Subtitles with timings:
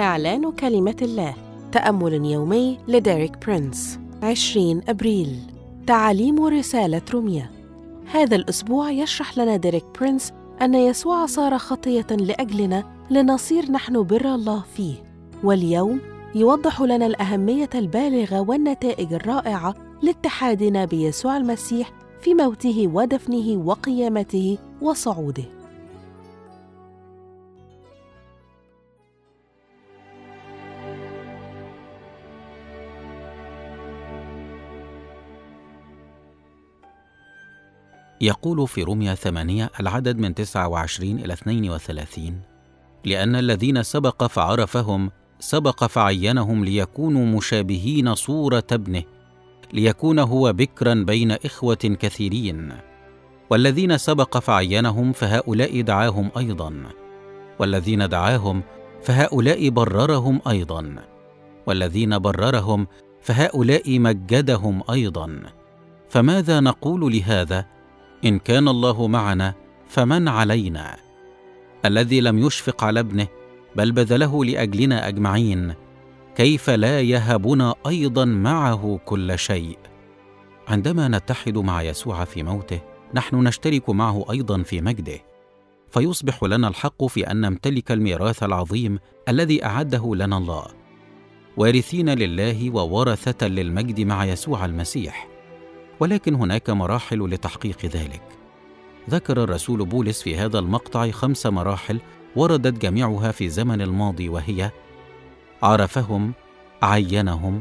[0.00, 1.34] إعلان كلمة الله.
[1.72, 3.98] تأمل يومي لديريك برينس.
[4.22, 5.36] 20 أبريل.
[5.86, 7.50] تعاليم رسالة رومية
[8.12, 14.64] هذا الأسبوع يشرح لنا ديريك برينس أن يسوع صار خطية لأجلنا لنصير نحن بر الله
[14.76, 14.94] فيه.
[15.44, 16.00] واليوم
[16.34, 25.57] يوضح لنا الأهمية البالغة والنتائج الرائعة لاتحادنا بيسوع المسيح في موته ودفنه وقيامته وصعوده.
[38.20, 42.40] يقول في رمية ثمانية العدد من 29 إلى 32
[43.04, 45.10] لأن الذين سبق فعرفهم
[45.40, 49.02] سبق فعينهم ليكونوا مشابهين صورة ابنه
[49.72, 52.72] ليكون هو بكرا بين إخوة كثيرين.
[53.50, 56.82] والذين سبق فعينهم فهؤلاء دعاهم أيضا.
[57.58, 58.62] والذين دعاهم
[59.02, 60.94] فهؤلاء بررهم أيضا.
[61.66, 62.86] والذين بررهم
[63.22, 65.42] فهؤلاء مجدهم أيضا.
[66.08, 67.66] فماذا نقول لهذا؟
[68.24, 69.54] إن كان الله معنا
[69.88, 70.96] فمن علينا.
[71.84, 73.28] الذي لم يشفق على ابنه
[73.76, 75.74] بل بذله لأجلنا أجمعين
[76.36, 79.78] كيف لا يهبنا أيضا معه كل شيء؟
[80.68, 82.80] عندما نتحد مع يسوع في موته
[83.14, 85.18] نحن نشترك معه أيضا في مجده.
[85.90, 90.66] فيصبح لنا الحق في أن نمتلك الميراث العظيم الذي أعده لنا الله.
[91.56, 95.28] وارثين لله وورثة للمجد مع يسوع المسيح.
[96.00, 98.22] ولكن هناك مراحل لتحقيق ذلك.
[99.10, 102.00] ذكر الرسول بولس في هذا المقطع خمس مراحل
[102.36, 104.70] وردت جميعها في زمن الماضي وهي
[105.62, 106.32] عرفهم
[106.82, 107.60] عينهم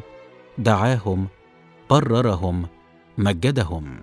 [0.58, 1.27] دعاهم
[1.89, 2.67] بررهم
[3.17, 3.99] مجدهم.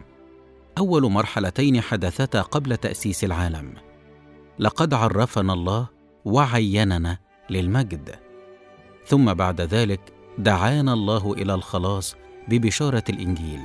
[0.79, 3.75] أول مرحلتين حدثتا قبل تأسيس العالم.
[4.59, 5.87] لقد عرفنا الله
[6.25, 7.19] وعيننا
[7.51, 8.15] للمجد.
[9.07, 10.01] ثم بعد ذلك
[10.39, 12.17] دعانا الله إلى الخلاص
[12.49, 13.61] ببشارة الإنجيل.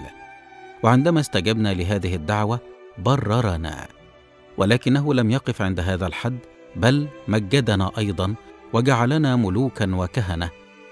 [0.83, 2.59] وعندما استجبنا لهذه الدعوة
[2.97, 3.87] بررنا
[4.57, 6.37] ولكنه لم يقف عند هذا الحد
[6.75, 8.35] بل مجدنا أيضا
[8.73, 10.49] وجعلنا ملوكا وكهنة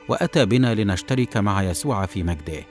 [0.09, 2.63] وأتى بنا لنشترك مع يسوع في مجده.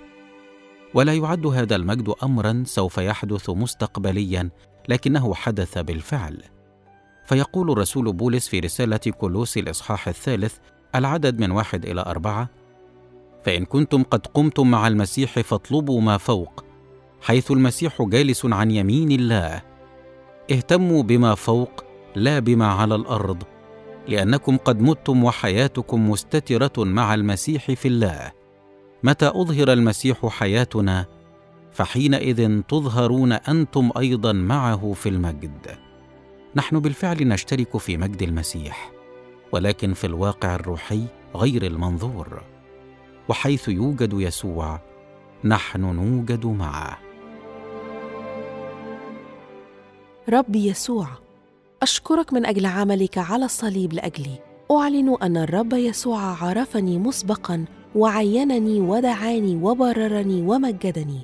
[0.94, 4.50] ولا يعد هذا المجد امرا سوف يحدث مستقبليا
[4.88, 6.42] لكنه حدث بالفعل.
[7.26, 10.56] فيقول الرسول بولس في رسالة كولوسي الإصحاح الثالث
[10.94, 12.48] العدد من واحد إلى أربعة
[13.44, 16.65] فإن كنتم قد قمتم مع المسيح فاطلبوا ما فوق
[17.20, 19.62] حيث المسيح جالس عن يمين الله.
[20.50, 21.84] اهتموا بما فوق
[22.16, 23.42] لا بما على الأرض
[24.08, 28.32] لأنكم قد متم وحياتكم مستترة مع المسيح في الله.
[29.02, 31.06] متى أظهر المسيح حياتنا؟
[31.72, 35.78] فحينئذ تظهرون أنتم أيضا معه في المجد.
[36.56, 38.92] نحن بالفعل نشترك في مجد المسيح
[39.52, 41.02] ولكن في الواقع الروحي
[41.36, 42.42] غير المنظور.
[43.28, 44.80] وحيث يوجد يسوع
[45.44, 47.05] نحن نوجد معه.
[50.28, 51.08] رب يسوع
[51.82, 54.38] أشكرك من أجل عملك على الصليب لأجلي.
[54.70, 57.64] أعلن أن الرب يسوع عرفني مسبقا
[57.94, 61.20] وعينني ودعاني وبررني ومجدني.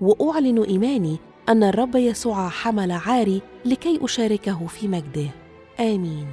[0.00, 1.18] وأعلن إيماني
[1.48, 5.30] أن الرب يسوع حمل عاري لكي أشاركه في مجده.
[5.80, 6.26] آمين.